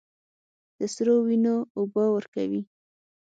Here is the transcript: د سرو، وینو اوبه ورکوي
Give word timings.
د 0.79 0.79
سرو، 0.93 1.15
وینو 1.27 1.55
اوبه 1.77 2.05
ورکوي 2.15 2.61